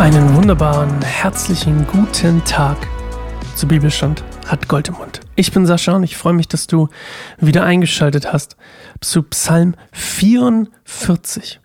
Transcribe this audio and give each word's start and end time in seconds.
Einen 0.00 0.34
wunderbaren, 0.34 1.02
herzlichen 1.02 1.86
guten 1.86 2.42
Tag 2.46 2.78
zu 3.54 3.68
Bibelstand 3.68 4.24
hat 4.46 4.66
Gold 4.66 4.88
im 4.88 4.94
Mund. 4.94 5.20
Ich 5.36 5.52
bin 5.52 5.66
Sascha 5.66 5.94
und 5.94 6.04
ich 6.04 6.16
freue 6.16 6.32
mich, 6.32 6.48
dass 6.48 6.66
du 6.66 6.88
wieder 7.36 7.64
eingeschaltet 7.64 8.32
hast 8.32 8.56
zu 9.02 9.22
Psalm 9.24 9.74
44. 9.92 11.60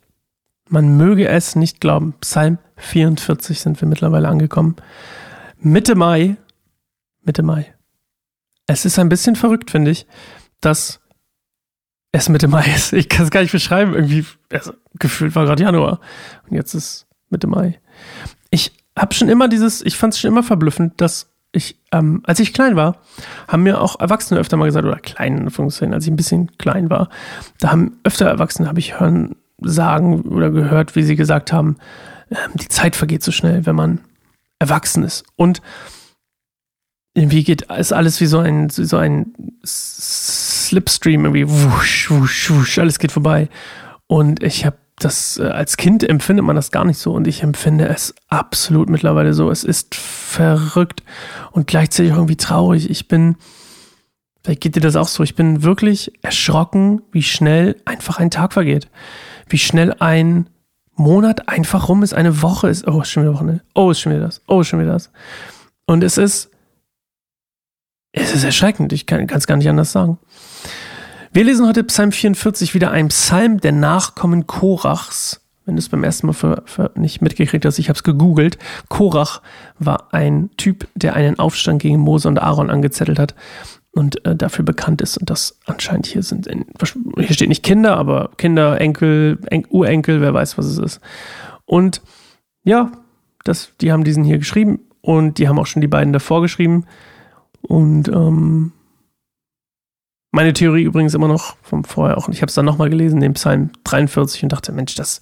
Man 0.67 0.97
möge 0.97 1.29
es 1.29 1.55
nicht 1.55 1.79
glauben, 1.79 2.13
Psalm 2.19 2.57
44 2.75 3.61
sind 3.61 3.79
wir 3.79 3.87
mittlerweile 3.87 4.27
angekommen. 4.27 4.75
Mitte 5.57 5.95
Mai, 5.95 6.35
Mitte 7.23 7.41
Mai. 7.41 7.73
Es 8.67 8.83
ist 8.83 8.99
ein 8.99 9.07
bisschen 9.07 9.37
verrückt, 9.37 9.71
finde 9.71 9.91
ich, 9.91 10.07
dass 10.59 10.99
es 12.11 12.27
Mitte 12.27 12.49
Mai 12.49 12.65
ist. 12.75 12.91
Ich 12.91 13.07
kann 13.07 13.23
es 13.23 13.31
gar 13.31 13.43
nicht 13.43 13.53
beschreiben. 13.53 13.93
Irgendwie, 13.93 14.25
also, 14.51 14.73
gefühlt 14.99 15.35
war 15.35 15.45
gerade 15.45 15.63
Januar 15.63 16.01
und 16.49 16.57
jetzt 16.57 16.73
ist 16.73 17.07
Mitte 17.29 17.47
Mai. 17.47 17.79
Ich 18.49 18.71
habe 18.97 19.13
schon 19.13 19.29
immer 19.29 19.47
dieses, 19.47 19.81
ich 19.81 19.97
fand 19.97 20.13
es 20.13 20.19
schon 20.19 20.31
immer 20.31 20.43
verblüffend, 20.43 20.99
dass 21.01 21.31
ich, 21.51 21.77
ähm, 21.91 22.21
als 22.25 22.39
ich 22.39 22.53
klein 22.53 22.75
war, 22.75 22.97
haben 23.47 23.63
mir 23.63 23.81
auch 23.81 23.99
Erwachsene 23.99 24.39
öfter 24.39 24.57
mal 24.57 24.65
gesagt, 24.65 24.85
oder 24.85 24.99
klein 24.99 25.37
in 25.37 25.43
Anführungszeichen, 25.45 25.93
als 25.93 26.05
ich 26.05 26.11
ein 26.11 26.17
bisschen 26.17 26.57
klein 26.57 26.89
war, 26.89 27.09
da 27.59 27.71
haben 27.71 27.99
öfter 28.03 28.27
Erwachsene, 28.27 28.67
habe 28.67 28.79
ich 28.79 28.99
hören, 28.99 29.35
sagen 29.61 30.21
oder 30.21 30.49
gehört, 30.49 30.95
wie 30.95 31.03
sie 31.03 31.15
gesagt 31.15 31.53
haben, 31.53 31.77
ähm, 32.29 32.51
die 32.55 32.67
Zeit 32.67 32.95
vergeht 32.95 33.23
so 33.23 33.31
schnell, 33.31 33.65
wenn 33.65 33.75
man 33.75 34.01
erwachsen 34.59 35.03
ist. 35.03 35.23
Und 35.35 35.61
irgendwie 37.13 37.43
geht, 37.43 37.63
ist 37.71 37.93
alles 37.93 38.19
wie 38.19 38.25
so 38.25 38.39
ein, 38.39 38.69
so 38.69 38.97
ein 38.97 39.33
Slipstream, 39.65 41.23
irgendwie 41.23 41.49
wusch, 41.49 42.11
wusch, 42.11 42.51
wusch, 42.51 42.77
alles 42.77 42.99
geht 42.99 43.13
vorbei. 43.13 43.49
Und 44.07 44.43
ich 44.43 44.65
habe 44.65 44.77
das, 44.97 45.37
äh, 45.37 45.47
als 45.47 45.77
Kind 45.77 46.07
empfindet 46.07 46.45
man 46.45 46.55
das 46.55 46.71
gar 46.71 46.85
nicht 46.85 46.97
so 46.97 47.13
und 47.13 47.27
ich 47.27 47.43
empfinde 47.43 47.87
es 47.87 48.15
absolut 48.29 48.89
mittlerweile 48.89 49.33
so. 49.33 49.49
Es 49.51 49.63
ist 49.63 49.95
verrückt 49.95 51.03
und 51.51 51.67
gleichzeitig 51.67 52.13
irgendwie 52.13 52.37
traurig. 52.37 52.89
Ich 52.89 53.07
bin, 53.07 53.35
vielleicht 54.43 54.61
geht 54.61 54.75
dir 54.75 54.81
das 54.81 54.95
auch 54.95 55.07
so, 55.07 55.23
ich 55.23 55.35
bin 55.35 55.63
wirklich 55.63 56.13
erschrocken, 56.23 57.01
wie 57.11 57.23
schnell 57.23 57.81
einfach 57.85 58.19
ein 58.19 58.31
Tag 58.31 58.53
vergeht. 58.53 58.89
Wie 59.47 59.57
schnell 59.57 59.93
ein 59.99 60.49
Monat 60.95 61.49
einfach 61.49 61.89
rum 61.89 62.03
ist, 62.03 62.13
eine 62.13 62.41
Woche 62.41 62.69
ist, 62.69 62.87
oh, 62.87 63.01
ist 63.01 63.09
schon 63.09 63.23
wieder 63.23 63.33
Wochenende, 63.33 63.63
oh, 63.73 63.91
ist 63.91 63.99
schon 63.99 64.13
wieder 64.13 64.23
das, 64.23 64.41
oh, 64.47 64.61
ist 64.61 64.69
schon 64.69 64.79
wieder 64.79 64.93
das. 64.93 65.11
Und 65.85 66.03
es 66.03 66.17
ist, 66.17 66.49
es 68.13 68.33
ist 68.33 68.45
erschreckend, 68.45 68.93
ich 68.93 69.05
kann 69.05 69.27
es 69.29 69.45
gar 69.45 69.57
nicht 69.57 69.67
anders 69.67 69.91
sagen. 69.91 70.17
Wir 71.35 71.43
lesen 71.43 71.67
heute 71.67 71.83
Psalm 71.83 72.13
44, 72.13 72.73
wieder 72.73 72.91
ein 72.91 73.09
Psalm 73.09 73.59
der 73.59 73.73
Nachkommen 73.73 74.47
Korachs. 74.47 75.45
Wenn 75.65 75.75
du 75.75 75.79
es 75.79 75.89
beim 75.89 76.05
ersten 76.05 76.27
Mal 76.27 76.33
für, 76.33 76.63
für 76.63 76.91
nicht 76.95 77.21
mitgekriegt 77.21 77.65
hast, 77.65 77.77
ich 77.77 77.89
habe 77.89 77.97
es 77.97 78.03
gegoogelt. 78.03 78.57
Korach 78.87 79.41
war 79.77 80.13
ein 80.13 80.49
Typ, 80.55 80.87
der 80.95 81.13
einen 81.13 81.37
Aufstand 81.37 81.81
gegen 81.81 81.99
Mose 81.99 82.29
und 82.29 82.37
Aaron 82.37 82.69
angezettelt 82.69 83.19
hat 83.19 83.35
und 83.91 84.25
äh, 84.25 84.33
dafür 84.33 84.63
bekannt 84.63 85.01
ist. 85.01 85.17
Und 85.17 85.29
das 85.29 85.59
anscheinend 85.65 86.05
hier 86.05 86.23
sind, 86.23 86.47
in, 86.47 86.67
hier 87.17 87.33
steht 87.33 87.49
nicht 87.49 87.63
Kinder, 87.63 87.97
aber 87.97 88.31
Kinder, 88.37 88.79
Enkel, 88.79 89.37
en 89.47 89.65
Urenkel, 89.67 90.21
wer 90.21 90.33
weiß, 90.33 90.57
was 90.57 90.67
es 90.67 90.77
ist. 90.77 91.01
Und 91.65 92.01
ja, 92.63 92.93
das, 93.43 93.73
die 93.81 93.91
haben 93.91 94.05
diesen 94.05 94.23
hier 94.23 94.37
geschrieben 94.37 94.79
und 95.01 95.37
die 95.37 95.49
haben 95.49 95.59
auch 95.59 95.67
schon 95.67 95.81
die 95.81 95.89
beiden 95.89 96.13
davor 96.13 96.41
geschrieben. 96.41 96.85
Und 97.61 98.07
ähm, 98.07 98.71
meine 100.35 100.51
Theorie 100.51 100.83
übrigens 100.83 101.13
immer 101.13 101.29
noch 101.29 101.55
vom 101.63 101.85
vorher 101.85 102.17
auch. 102.17 102.27
Und 102.27 102.33
ich 102.33 102.41
habe 102.41 102.49
es 102.49 102.55
dann 102.55 102.65
nochmal 102.65 102.89
gelesen, 102.89 103.21
den 103.21 103.33
Psalm 103.33 103.69
43 103.85 104.43
und 104.43 104.51
dachte, 104.51 104.73
Mensch, 104.73 104.93
das 104.93 105.21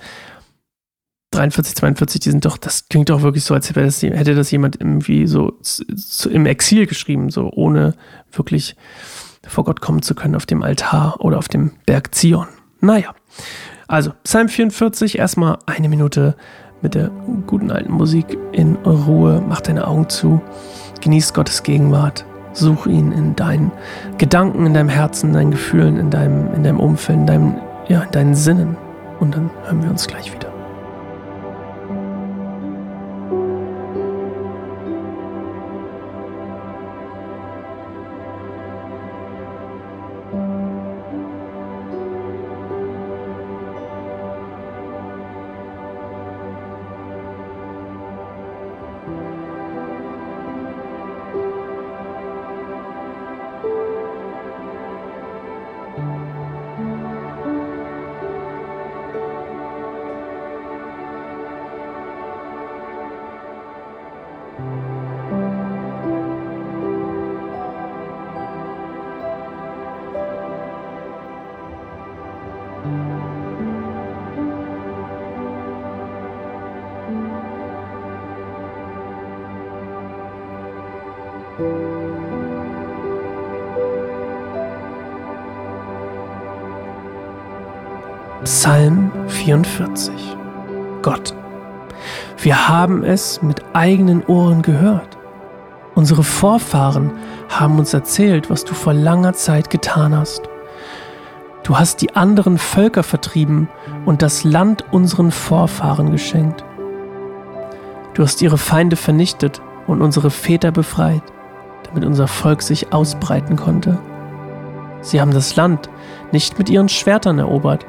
43, 1.31 1.75
42, 1.75 2.21
die 2.21 2.31
sind 2.31 2.45
doch, 2.45 2.57
das 2.57 2.89
klingt 2.89 3.09
doch 3.09 3.21
wirklich 3.21 3.43
so, 3.43 3.53
als 3.53 3.69
hätte 3.69 3.83
das, 3.83 4.01
hätte 4.01 4.33
das 4.33 4.49
jemand 4.49 4.79
irgendwie 4.79 5.27
so, 5.27 5.59
im 6.29 6.47
Exil 6.47 6.87
geschrieben, 6.87 7.29
so 7.29 7.51
ohne 7.53 7.93
wirklich 8.31 8.75
vor 9.47 9.63
Gott 9.63 9.81
kommen 9.81 10.01
zu 10.01 10.15
können 10.15 10.35
auf 10.35 10.47
dem 10.47 10.63
Altar 10.63 11.17
oder 11.19 11.37
auf 11.37 11.47
dem 11.47 11.73
Berg 11.85 12.15
Zion. 12.15 12.47
Naja, 12.81 13.13
also 13.87 14.13
Psalm 14.23 14.49
44, 14.49 15.19
erstmal 15.19 15.59
eine 15.67 15.89
Minute 15.89 16.35
mit 16.81 16.95
der 16.95 17.09
guten 17.45 17.69
alten 17.69 17.93
Musik 17.93 18.37
in 18.51 18.75
Ruhe, 18.77 19.43
mach 19.47 19.61
deine 19.61 19.87
Augen 19.87 20.09
zu, 20.09 20.41
genieß 21.01 21.33
Gottes 21.33 21.61
Gegenwart 21.61 22.25
Such 22.53 22.85
ihn 22.87 23.11
in 23.11 23.35
deinen 23.35 23.71
Gedanken, 24.17 24.65
in 24.65 24.73
deinem 24.73 24.89
Herzen, 24.89 25.29
in 25.29 25.33
deinen 25.33 25.51
Gefühlen, 25.51 25.97
in 25.97 26.09
deinem, 26.09 26.53
in 26.53 26.63
deinem 26.63 26.79
Umfeld, 26.79 27.19
in, 27.19 27.25
deinem, 27.25 27.55
ja, 27.87 28.01
in 28.01 28.11
deinen 28.11 28.35
Sinnen. 28.35 28.77
Und 29.19 29.35
dann 29.35 29.49
hören 29.65 29.83
wir 29.83 29.89
uns 29.89 30.07
gleich 30.07 30.33
wieder. 30.33 30.52
Psalm 88.43 89.11
44 89.27 90.37
Gott, 91.03 91.35
wir 92.39 92.67
haben 92.67 93.03
es 93.03 93.43
mit 93.43 93.63
eigenen 93.73 94.25
Ohren 94.25 94.63
gehört. 94.63 95.15
Unsere 95.93 96.23
Vorfahren 96.23 97.11
haben 97.49 97.77
uns 97.77 97.93
erzählt, 97.93 98.49
was 98.49 98.65
du 98.65 98.73
vor 98.73 98.95
langer 98.95 99.33
Zeit 99.33 99.69
getan 99.69 100.17
hast. 100.17 100.41
Du 101.61 101.77
hast 101.77 102.01
die 102.01 102.15
anderen 102.15 102.57
Völker 102.57 103.03
vertrieben 103.03 103.69
und 104.07 104.23
das 104.23 104.43
Land 104.43 104.85
unseren 104.91 105.29
Vorfahren 105.29 106.11
geschenkt. 106.11 106.65
Du 108.15 108.23
hast 108.23 108.41
ihre 108.41 108.57
Feinde 108.57 108.95
vernichtet 108.95 109.61
und 109.85 110.01
unsere 110.01 110.31
Väter 110.31 110.71
befreit, 110.71 111.21
damit 111.93 112.07
unser 112.07 112.27
Volk 112.27 112.61
sich 112.61 112.91
ausbreiten 112.91 113.55
konnte. 113.55 113.99
Sie 115.01 115.21
haben 115.21 115.31
das 115.31 115.55
Land 115.55 115.89
nicht 116.31 116.57
mit 116.57 116.69
ihren 116.69 116.89
Schwertern 116.89 117.37
erobert 117.37 117.85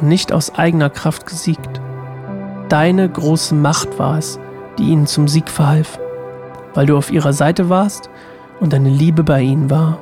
und 0.00 0.08
nicht 0.08 0.32
aus 0.32 0.54
eigener 0.54 0.90
Kraft 0.90 1.26
gesiegt. 1.26 1.80
Deine 2.68 3.08
große 3.08 3.54
Macht 3.54 3.98
war 3.98 4.18
es, 4.18 4.38
die 4.78 4.84
ihnen 4.84 5.06
zum 5.06 5.26
Sieg 5.26 5.48
verhalf, 5.48 5.98
weil 6.74 6.86
du 6.86 6.96
auf 6.96 7.10
ihrer 7.10 7.32
Seite 7.32 7.68
warst 7.68 8.10
und 8.60 8.72
deine 8.72 8.90
Liebe 8.90 9.24
bei 9.24 9.40
ihnen 9.40 9.70
war. 9.70 9.98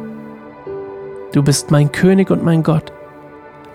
Du 1.33 1.43
bist 1.43 1.71
mein 1.71 1.93
König 1.93 2.31
und 2.31 2.45
mein 2.45 2.63
Gott. 2.63 2.93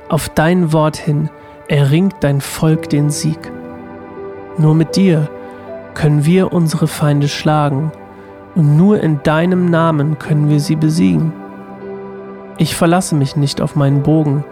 Auf 0.10 0.30
dein 0.30 0.74
Wort 0.74 0.98
hin 0.98 1.30
erringt 1.70 2.16
dein 2.20 2.42
Volk 2.42 2.90
den 2.90 3.10
Sieg. 3.10 3.52
Nur 4.58 4.76
mit 4.76 4.96
dir 4.96 5.30
können 5.94 6.26
wir 6.26 6.54
unsere 6.54 6.88
Feinde 6.88 7.30
schlagen 7.30 7.92
und 8.56 8.78
nur 8.78 9.00
in 9.02 9.24
deinem 9.24 9.66
Namen 9.66 10.20
können 10.20 10.50
wir 10.50 10.60
sie 10.60 10.76
besiegen. 10.76 11.34
Ich 12.58 12.76
verlasse 12.76 13.16
mich 13.16 13.36
nicht 13.36 13.62
auf 13.62 13.76
meinen 13.76 14.04
Bogen 14.04 14.44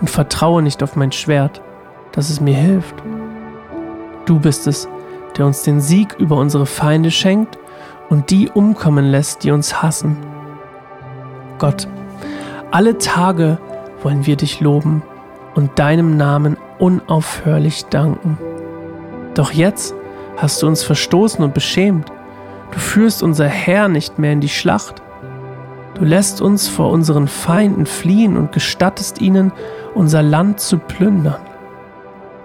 und 0.00 0.10
vertraue 0.10 0.62
nicht 0.62 0.82
auf 0.82 0.96
mein 0.96 1.12
Schwert, 1.12 1.62
dass 2.12 2.30
es 2.30 2.40
mir 2.40 2.54
hilft. 2.54 2.94
Du 4.26 4.38
bist 4.40 4.66
es, 4.66 4.88
der 5.36 5.46
uns 5.46 5.62
den 5.62 5.80
Sieg 5.80 6.14
über 6.18 6.36
unsere 6.36 6.66
Feinde 6.66 7.10
schenkt 7.10 7.58
und 8.08 8.30
die 8.30 8.50
umkommen 8.50 9.06
lässt, 9.06 9.44
die 9.44 9.50
uns 9.50 9.82
hassen. 9.82 10.16
Gott, 11.58 11.88
alle 12.70 12.98
Tage 12.98 13.58
wollen 14.02 14.26
wir 14.26 14.36
dich 14.36 14.60
loben 14.60 15.02
und 15.54 15.78
deinem 15.78 16.16
Namen 16.16 16.56
unaufhörlich 16.78 17.86
danken. 17.86 18.38
Doch 19.34 19.52
jetzt 19.52 19.94
hast 20.36 20.62
du 20.62 20.66
uns 20.66 20.82
verstoßen 20.82 21.44
und 21.44 21.54
beschämt. 21.54 22.11
Du 22.72 22.78
führst 22.78 23.22
unser 23.22 23.46
Herr 23.46 23.88
nicht 23.88 24.18
mehr 24.18 24.32
in 24.32 24.40
die 24.40 24.48
Schlacht. 24.48 25.02
Du 25.94 26.04
lässt 26.04 26.40
uns 26.40 26.68
vor 26.68 26.90
unseren 26.90 27.28
Feinden 27.28 27.86
fliehen 27.86 28.36
und 28.36 28.50
gestattest 28.50 29.20
ihnen, 29.20 29.52
unser 29.94 30.22
Land 30.22 30.58
zu 30.58 30.78
plündern. 30.78 31.40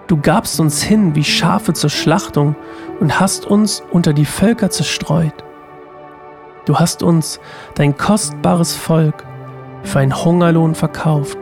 Du 0.06 0.18
gabst 0.18 0.60
uns 0.60 0.82
hin 0.82 1.14
wie 1.14 1.24
Schafe 1.24 1.72
zur 1.72 1.90
Schlachtung 1.90 2.56
und 3.00 3.18
hast 3.18 3.46
uns 3.46 3.82
unter 3.90 4.12
die 4.12 4.26
Völker 4.26 4.70
zerstreut. 4.70 5.44
Du 6.66 6.76
hast 6.76 7.02
uns, 7.02 7.40
dein 7.74 7.96
kostbares 7.96 8.74
Volk, 8.74 9.24
für 9.82 10.00
einen 10.00 10.24
Hungerlohn 10.24 10.74
verkauft, 10.74 11.38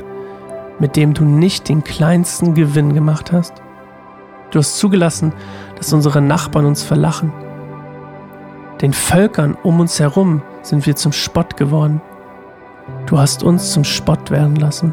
mit 0.78 0.94
dem 0.94 1.14
du 1.14 1.24
nicht 1.24 1.68
den 1.68 1.82
kleinsten 1.82 2.54
Gewinn 2.54 2.94
gemacht 2.94 3.32
hast. 3.32 3.54
Du 4.50 4.60
hast 4.60 4.78
zugelassen, 4.78 5.32
dass 5.76 5.92
unsere 5.92 6.20
Nachbarn 6.20 6.66
uns 6.66 6.82
verlachen. 6.82 7.32
Den 8.80 8.92
Völkern 8.92 9.56
um 9.62 9.80
uns 9.80 9.98
herum 10.00 10.42
sind 10.62 10.84
wir 10.84 10.96
zum 10.96 11.12
Spott 11.12 11.56
geworden. 11.56 12.02
Du 13.06 13.18
hast 13.18 13.42
uns 13.42 13.72
zum 13.72 13.84
Spott 13.84 14.30
werden 14.30 14.56
lassen, 14.56 14.92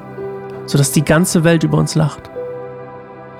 sodass 0.65 0.91
die 0.91 1.03
ganze 1.03 1.43
Welt 1.43 1.63
über 1.63 1.77
uns 1.77 1.95
lacht. 1.95 2.29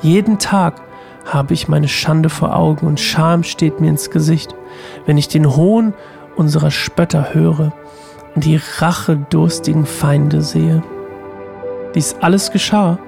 Jeden 0.02 0.40
Tag 0.40 0.82
habe 1.26 1.54
ich 1.54 1.70
meine 1.70 1.88
Schande 1.88 2.30
vor 2.30 2.56
Augen 2.56 2.86
und 2.86 3.00
Scham 3.00 3.44
steht 3.44 3.80
mir 3.80 3.90
ins 3.90 4.10
Gesicht, 4.10 4.54
wenn 5.06 5.18
ich 5.18 5.30
den 5.30 5.56
Hohn 5.56 5.94
unserer 6.36 6.72
Spötter 6.72 7.34
höre 7.34 7.72
und 8.36 8.44
die 8.44 8.60
rachedurstigen 8.80 9.86
Feinde 9.86 10.42
sehe. 10.42 10.84
Dies 11.96 12.18
alles 12.20 12.52
geschah, 12.52 13.00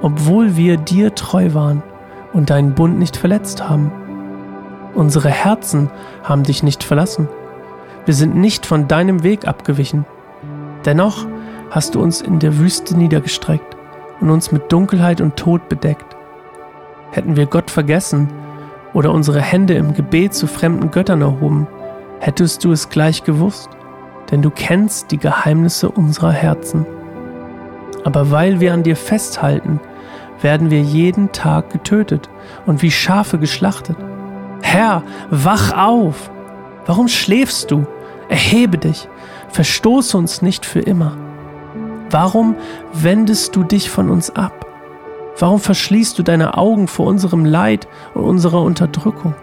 obwohl 0.00 0.56
wir 0.56 0.78
dir 0.78 1.14
treu 1.14 1.54
waren 1.54 1.84
und 2.32 2.50
deinen 2.50 2.74
Bund 2.74 2.98
nicht 2.98 3.16
verletzt 3.16 3.68
haben. 3.68 3.92
Unsere 4.94 5.30
Herzen 5.30 5.90
haben 6.22 6.42
dich 6.42 6.62
nicht 6.62 6.84
verlassen. 6.84 7.28
Wir 8.04 8.14
sind 8.14 8.34
nicht 8.34 8.66
von 8.66 8.88
deinem 8.88 9.22
Weg 9.22 9.46
abgewichen. 9.48 10.04
Dennoch 10.84 11.26
hast 11.70 11.94
du 11.94 12.02
uns 12.02 12.20
in 12.20 12.38
der 12.38 12.58
Wüste 12.58 12.96
niedergestreckt 12.96 13.76
und 14.20 14.30
uns 14.30 14.52
mit 14.52 14.70
Dunkelheit 14.70 15.20
und 15.20 15.36
Tod 15.36 15.68
bedeckt. 15.68 16.16
Hätten 17.10 17.36
wir 17.36 17.46
Gott 17.46 17.70
vergessen 17.70 18.28
oder 18.92 19.12
unsere 19.12 19.40
Hände 19.40 19.74
im 19.74 19.94
Gebet 19.94 20.34
zu 20.34 20.46
fremden 20.46 20.90
Göttern 20.90 21.22
erhoben, 21.22 21.66
hättest 22.20 22.64
du 22.64 22.72
es 22.72 22.90
gleich 22.90 23.24
gewusst, 23.24 23.70
denn 24.30 24.42
du 24.42 24.50
kennst 24.50 25.10
die 25.10 25.18
Geheimnisse 25.18 25.90
unserer 25.90 26.32
Herzen. 26.32 26.86
Aber 28.04 28.30
weil 28.30 28.60
wir 28.60 28.74
an 28.74 28.82
dir 28.82 28.96
festhalten, 28.96 29.80
werden 30.40 30.70
wir 30.70 30.80
jeden 30.80 31.32
Tag 31.32 31.70
getötet 31.70 32.28
und 32.66 32.82
wie 32.82 32.90
Schafe 32.90 33.38
geschlachtet. 33.38 33.96
Herr, 34.72 35.02
wach 35.28 35.76
auf! 35.76 36.30
Warum 36.86 37.06
schläfst 37.06 37.70
du? 37.70 37.86
Erhebe 38.30 38.78
dich, 38.78 39.06
verstoße 39.50 40.16
uns 40.16 40.40
nicht 40.40 40.64
für 40.64 40.80
immer. 40.80 41.14
Warum 42.08 42.56
wendest 42.94 43.54
du 43.54 43.64
dich 43.64 43.90
von 43.90 44.08
uns 44.08 44.30
ab? 44.30 44.64
Warum 45.38 45.60
verschließt 45.60 46.18
du 46.18 46.22
deine 46.22 46.56
Augen 46.56 46.88
vor 46.88 47.04
unserem 47.04 47.44
Leid 47.44 47.86
und 48.14 48.24
unserer 48.24 48.62
Unterdrückung? 48.62 49.34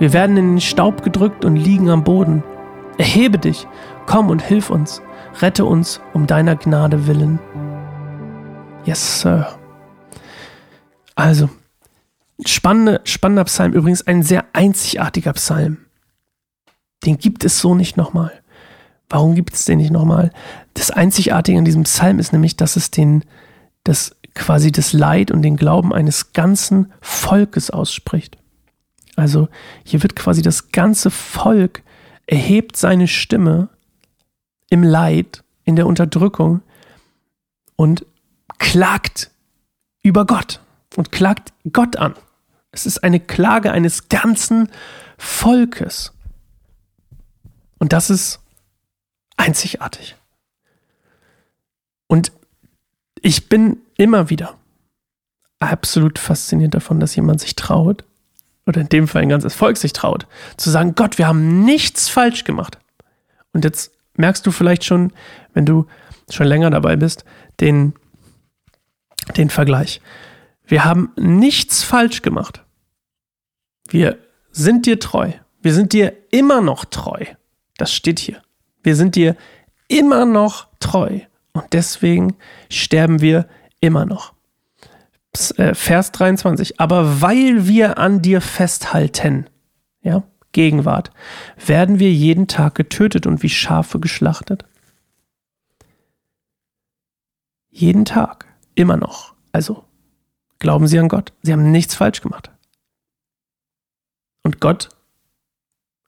Wir 0.00 0.12
werden 0.12 0.36
in 0.36 0.54
den 0.54 0.60
Staub 0.60 1.04
gedrückt 1.04 1.44
und 1.44 1.54
liegen 1.54 1.88
am 1.88 2.02
Boden. 2.02 2.42
Erhebe 2.98 3.38
dich, 3.38 3.68
komm 4.06 4.30
und 4.30 4.42
hilf 4.42 4.68
uns, 4.68 5.00
rette 5.40 5.64
uns 5.64 6.00
um 6.12 6.26
deiner 6.26 6.56
Gnade 6.56 7.06
willen. 7.06 7.38
Yes, 8.84 9.20
Sir. 9.20 9.46
Also, 11.14 11.48
spannende, 12.46 13.00
spannender 13.04 13.44
Psalm, 13.44 13.72
übrigens 13.72 14.06
ein 14.06 14.22
sehr 14.22 14.44
einzigartiger 14.52 15.32
Psalm. 15.34 15.78
Den 17.04 17.18
gibt 17.18 17.44
es 17.44 17.58
so 17.58 17.74
nicht 17.74 17.96
nochmal. 17.96 18.32
Warum 19.08 19.34
gibt 19.34 19.54
es 19.54 19.64
den 19.64 19.78
nicht 19.78 19.90
nochmal? 19.90 20.30
Das 20.74 20.90
Einzigartige 20.90 21.58
an 21.58 21.64
diesem 21.64 21.82
Psalm 21.82 22.18
ist 22.18 22.32
nämlich, 22.32 22.56
dass 22.56 22.76
es 22.76 22.90
den, 22.90 23.24
das 23.84 24.16
quasi 24.34 24.70
das 24.70 24.92
Leid 24.92 25.30
und 25.30 25.42
den 25.42 25.56
Glauben 25.56 25.92
eines 25.92 26.32
ganzen 26.32 26.92
Volkes 27.00 27.70
ausspricht. 27.70 28.38
Also 29.16 29.48
hier 29.84 30.02
wird 30.02 30.14
quasi 30.14 30.42
das 30.42 30.70
ganze 30.70 31.10
Volk 31.10 31.82
erhebt 32.26 32.76
seine 32.76 33.08
Stimme 33.08 33.68
im 34.70 34.84
Leid, 34.84 35.42
in 35.64 35.74
der 35.74 35.86
Unterdrückung 35.86 36.62
und 37.74 38.06
klagt 38.58 39.30
über 40.02 40.24
Gott 40.26 40.60
und 40.96 41.10
klagt 41.10 41.52
Gott 41.72 41.96
an. 41.96 42.14
Es 42.72 42.86
ist 42.86 43.02
eine 43.02 43.20
Klage 43.20 43.72
eines 43.72 44.08
ganzen 44.08 44.70
Volkes. 45.18 46.12
Und 47.78 47.92
das 47.92 48.10
ist 48.10 48.40
einzigartig. 49.36 50.16
Und 52.06 52.32
ich 53.22 53.48
bin 53.48 53.78
immer 53.96 54.30
wieder 54.30 54.56
absolut 55.58 56.18
fasziniert 56.18 56.74
davon, 56.74 57.00
dass 57.00 57.14
jemand 57.16 57.40
sich 57.40 57.54
traut, 57.54 58.04
oder 58.66 58.80
in 58.80 58.88
dem 58.88 59.08
Fall 59.08 59.22
ein 59.22 59.28
ganzes 59.28 59.54
Volk 59.54 59.76
sich 59.76 59.92
traut, 59.92 60.26
zu 60.56 60.70
sagen, 60.70 60.94
Gott, 60.94 61.18
wir 61.18 61.26
haben 61.26 61.64
nichts 61.64 62.08
falsch 62.08 62.44
gemacht. 62.44 62.78
Und 63.52 63.64
jetzt 63.64 63.92
merkst 64.14 64.46
du 64.46 64.52
vielleicht 64.52 64.84
schon, 64.84 65.12
wenn 65.54 65.66
du 65.66 65.86
schon 66.28 66.46
länger 66.46 66.70
dabei 66.70 66.96
bist, 66.96 67.24
den, 67.58 67.94
den 69.36 69.50
Vergleich. 69.50 70.00
Wir 70.70 70.84
haben 70.84 71.12
nichts 71.16 71.82
falsch 71.82 72.22
gemacht. 72.22 72.64
Wir 73.88 74.18
sind 74.52 74.86
dir 74.86 75.00
treu. 75.00 75.32
Wir 75.60 75.74
sind 75.74 75.92
dir 75.92 76.16
immer 76.30 76.60
noch 76.60 76.84
treu. 76.84 77.24
Das 77.76 77.92
steht 77.92 78.20
hier. 78.20 78.40
Wir 78.84 78.94
sind 78.94 79.16
dir 79.16 79.36
immer 79.88 80.24
noch 80.26 80.68
treu. 80.78 81.22
Und 81.54 81.64
deswegen 81.72 82.36
sterben 82.70 83.20
wir 83.20 83.48
immer 83.80 84.06
noch. 84.06 84.32
Äh, 85.56 85.74
Vers 85.74 86.12
23. 86.12 86.78
Aber 86.78 87.20
weil 87.20 87.66
wir 87.66 87.98
an 87.98 88.22
dir 88.22 88.40
festhalten, 88.40 89.50
ja, 90.02 90.22
Gegenwart, 90.52 91.10
werden 91.66 91.98
wir 91.98 92.12
jeden 92.12 92.46
Tag 92.46 92.76
getötet 92.76 93.26
und 93.26 93.42
wie 93.42 93.48
Schafe 93.48 93.98
geschlachtet. 93.98 94.64
Jeden 97.70 98.04
Tag, 98.04 98.46
immer 98.76 98.96
noch. 98.96 99.34
Also, 99.50 99.84
glauben 100.60 100.86
Sie 100.86 100.98
an 100.98 101.08
Gott. 101.08 101.32
Sie 101.42 101.52
haben 101.52 101.72
nichts 101.72 101.96
falsch 101.96 102.20
gemacht. 102.20 102.50
Und 104.42 104.60
Gott 104.60 104.90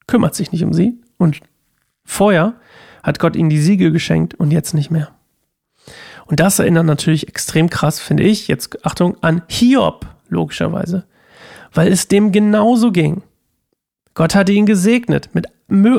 kümmert 0.07 0.35
sich 0.35 0.53
nicht 0.53 0.63
um 0.63 0.73
Sie. 0.73 0.95
Und 1.19 1.41
vorher 2.05 2.55
hat 3.03 3.19
Gott 3.19 3.35
Ihnen 3.35 3.51
die 3.51 3.61
Siegel 3.61 3.91
geschenkt 3.91 4.35
und 4.35 4.53
jetzt 4.53 4.75
nicht 4.75 4.91
mehr. 4.91 5.11
Und 6.27 6.41
das 6.41 6.59
erinnert 6.59 6.87
natürlich 6.87 7.29
extrem 7.29 7.69
krass, 7.69 7.99
finde 7.99 8.23
ich, 8.23 8.49
jetzt 8.49 8.87
Achtung, 8.87 9.17
an 9.23 9.43
Hiob, 9.49 10.06
logischerweise. 10.29 11.05
Weil 11.73 11.91
es 11.91 12.09
dem 12.09 12.32
genauso 12.32 12.93
ging. 12.93 13.23
Gott 14.15 14.35
hatte 14.35 14.53
ihn 14.53 14.67
gesegnet 14.67 15.31
mit 15.35 15.49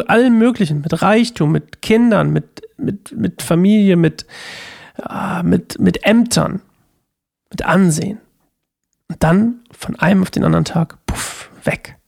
allem 0.08 0.38
Möglichen, 0.38 0.82
mit 0.82 1.02
Reichtum, 1.02 1.52
mit 1.52 1.82
Kindern, 1.82 2.32
mit, 2.32 2.62
mit, 2.78 3.12
mit 3.12 3.42
Familie, 3.42 3.96
mit, 3.96 4.26
äh, 5.10 5.42
mit, 5.42 5.80
mit 5.80 6.06
Ämtern, 6.06 6.62
mit 7.50 7.64
Ansehen. 7.64 8.20
Und 9.14 9.22
dann 9.22 9.60
von 9.70 9.96
einem 10.00 10.24
auf 10.24 10.32
den 10.32 10.44
anderen 10.44 10.66
Tag, 10.66 10.98
puff, 11.06 11.52
weg. 11.64 12.00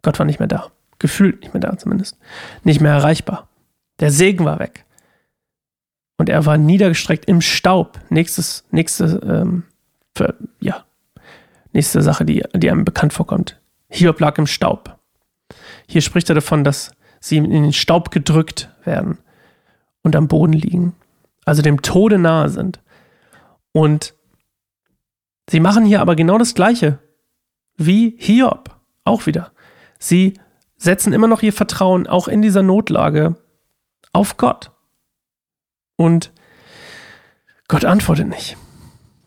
Gott 0.00 0.18
war 0.18 0.24
nicht 0.24 0.38
mehr 0.38 0.48
da. 0.48 0.70
Gefühlt 0.98 1.42
nicht 1.42 1.52
mehr 1.52 1.60
da 1.60 1.76
zumindest. 1.76 2.16
Nicht 2.64 2.80
mehr 2.80 2.92
erreichbar. 2.92 3.48
Der 4.00 4.10
Segen 4.10 4.46
war 4.46 4.58
weg 4.58 4.86
und 6.16 6.30
er 6.30 6.46
war 6.46 6.56
niedergestreckt 6.56 7.26
im 7.26 7.42
Staub. 7.42 8.00
Nächstes, 8.08 8.64
nächste, 8.70 9.20
ähm, 9.22 9.64
für, 10.16 10.36
ja, 10.58 10.86
nächste 11.74 12.00
Sache, 12.00 12.24
die, 12.24 12.42
die 12.54 12.70
einem 12.70 12.86
bekannt 12.86 13.12
vorkommt. 13.12 13.60
Hiob 13.90 14.18
lag 14.18 14.38
im 14.38 14.46
Staub. 14.46 14.98
Hier 15.86 16.00
spricht 16.00 16.30
er 16.30 16.34
davon, 16.34 16.64
dass 16.64 16.92
sie 17.20 17.36
in 17.36 17.50
den 17.50 17.74
Staub 17.74 18.10
gedrückt 18.10 18.70
werden 18.84 19.18
und 20.02 20.16
am 20.16 20.28
Boden 20.28 20.54
liegen, 20.54 20.94
also 21.44 21.60
dem 21.60 21.82
Tode 21.82 22.16
nahe 22.16 22.48
sind. 22.48 22.80
Und 23.72 24.14
sie 25.48 25.60
machen 25.60 25.84
hier 25.84 26.00
aber 26.00 26.16
genau 26.16 26.38
das 26.38 26.54
Gleiche 26.54 26.98
wie 27.76 28.16
Hiob, 28.18 28.76
auch 29.04 29.26
wieder. 29.26 29.52
Sie 29.98 30.34
setzen 30.76 31.12
immer 31.12 31.28
noch 31.28 31.42
ihr 31.42 31.52
Vertrauen, 31.52 32.06
auch 32.06 32.28
in 32.28 32.42
dieser 32.42 32.62
Notlage, 32.62 33.36
auf 34.12 34.36
Gott. 34.36 34.70
Und 35.96 36.32
Gott 37.68 37.84
antwortet 37.84 38.28
nicht. 38.28 38.56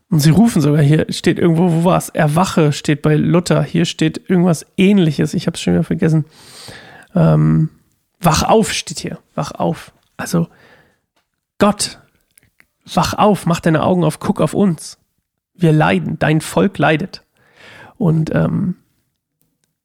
Und 0.09 0.19
sie 0.19 0.29
rufen 0.31 0.61
sogar 0.61 0.81
hier, 0.81 1.05
steht 1.09 1.39
irgendwo, 1.39 1.71
wo 1.71 1.83
war 1.85 1.97
es? 1.97 2.09
Erwache 2.09 2.73
steht 2.73 3.01
bei 3.01 3.15
Luther. 3.15 3.63
Hier 3.63 3.85
steht 3.85 4.29
irgendwas 4.29 4.65
ähnliches. 4.75 5.33
Ich 5.33 5.47
habe 5.47 5.55
es 5.55 5.61
schon 5.61 5.73
wieder 5.73 5.85
vergessen. 5.85 6.25
Ähm, 7.15 7.69
wach 8.19 8.43
auf 8.43 8.73
steht 8.73 8.99
hier. 8.99 9.19
Wach 9.35 9.51
auf. 9.53 9.93
Also 10.17 10.47
Gott, 11.59 11.99
wach 12.93 13.13
auf, 13.13 13.45
mach 13.45 13.59
deine 13.59 13.83
Augen 13.83 14.03
auf, 14.03 14.19
guck 14.19 14.41
auf 14.41 14.53
uns. 14.53 14.97
Wir 15.61 15.71
leiden, 15.71 16.17
dein 16.19 16.41
Volk 16.41 16.77
leidet. 16.77 17.23
Und 17.97 18.33
ähm, 18.33 18.75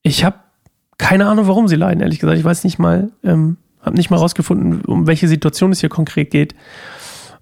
ich 0.02 0.24
habe 0.24 0.36
keine 0.98 1.26
Ahnung, 1.26 1.46
warum 1.46 1.68
sie 1.68 1.76
leiden, 1.76 2.00
ehrlich 2.00 2.18
gesagt. 2.18 2.38
Ich 2.38 2.44
weiß 2.44 2.64
nicht 2.64 2.78
mal, 2.78 3.12
ähm, 3.22 3.58
habe 3.82 3.96
nicht 3.96 4.10
mal 4.10 4.16
rausgefunden, 4.16 4.82
um 4.82 5.06
welche 5.06 5.28
Situation 5.28 5.72
es 5.72 5.80
hier 5.80 5.88
konkret 5.88 6.30
geht, 6.30 6.54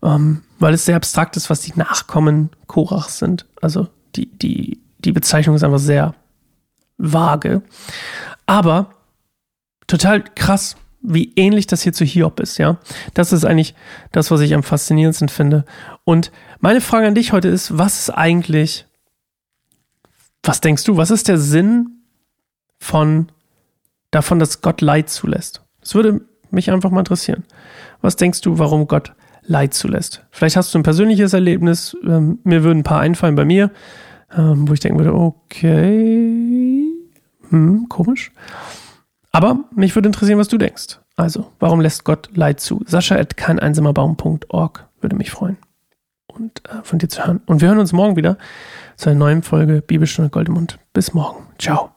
ähm, 0.03 0.43
weil 0.59 0.75
es 0.75 0.85
sehr 0.85 0.97
abstrakt 0.97 1.37
ist, 1.37 1.51
was 1.51 1.61
die 1.61 1.73
Nachkommen 1.77 2.51
Korachs 2.67 3.19
sind. 3.19 3.47
Also 3.61 3.89
die, 4.17 4.27
die, 4.27 4.81
die 4.99 5.13
Bezeichnung 5.13 5.57
ist 5.57 5.63
einfach 5.65 5.79
sehr 5.79 6.15
vage. 6.99 7.63
Aber 8.47 8.91
total 9.87 10.23
krass, 10.23 10.77
wie 11.07 11.33
ähnlich 11.37 11.67
das 11.67 11.83
hier 11.83 11.93
zu 11.93 12.05
Hiob 12.05 12.41
ist, 12.41 12.59
ja. 12.59 12.79
Das 13.13 13.33
ist 13.33 13.45
eigentlich 13.45 13.75
das, 14.11 14.31
was 14.31 14.41
ich 14.41 14.55
am 14.55 14.63
faszinierendsten 14.63 15.29
finde. 15.29 15.65
Und 16.05 16.33
meine 16.61 16.81
Frage 16.81 17.07
an 17.07 17.15
dich 17.15 17.33
heute 17.33 17.49
ist, 17.49 17.77
was 17.79 18.01
ist 18.01 18.11
eigentlich, 18.11 18.87
was 20.43 20.63
denkst 20.63 20.85
du, 20.85 20.97
was 20.97 21.11
ist 21.11 21.29
der 21.29 21.39
Sinn 21.39 21.91
von 22.79 23.29
davon, 24.11 24.39
dass 24.39 24.63
Gott 24.63 24.81
Leid 24.81 25.11
zulässt? 25.11 25.63
Das 25.81 25.95
würde 25.95 26.23
mich 26.51 26.71
einfach 26.71 26.91
mal 26.91 27.01
interessieren. 27.01 27.45
Was 28.01 28.17
denkst 28.17 28.41
du, 28.41 28.59
warum 28.59 28.89
Gott 28.89 29.13
Leid 29.43 29.75
zulässt? 29.75 30.25
Vielleicht 30.31 30.57
hast 30.57 30.73
du 30.73 30.79
ein 30.79 30.85
persönliches 30.85 31.35
Erlebnis, 31.35 31.95
ähm, 32.03 32.39
mir 32.45 32.65
würden 32.65 32.79
ein 32.79 32.85
paar 32.85 33.01
einfallen 33.01 33.35
bei 33.35 33.45
mir, 33.45 33.71
ähm, 34.35 34.67
wo 34.67 34.73
ich 34.73 34.81
denken 34.81 34.99
würde, 34.99 35.15
okay, 35.15 36.89
hm, 37.51 37.87
komisch. 37.91 38.33
Aber 39.35 39.65
mich 39.75 39.97
würde 39.97 40.07
interessieren, 40.07 40.39
was 40.39 40.47
du 40.47 40.59
denkst. 40.59 41.01
Also, 41.17 41.51
warum 41.59 41.81
lässt 41.81 42.05
Gott 42.05 42.31
Leid 42.37 42.61
zu? 42.61 42.85
Sascha 42.87 43.17
at 43.17 43.37
keineinsamerbaum.org 43.37 44.89
würde 45.01 45.17
mich 45.17 45.33
freuen. 45.33 45.57
Und 46.29 46.63
äh, 46.69 46.83
von 46.85 47.01
dir 47.01 47.09
zu 47.09 47.27
hören. 47.27 47.41
Und 47.47 47.61
wir 47.61 47.69
hören 47.69 47.79
uns 47.79 47.93
morgen 47.93 48.15
wieder 48.15 48.39
zu 48.97 49.11
einer 49.11 49.19
neuen 49.19 49.43
Folge 49.43 49.83
Bibelstunde 49.83 50.31
Goldemund. 50.31 50.79
Bis 50.93 51.15
morgen. 51.15 51.47
Ciao. 51.59 51.94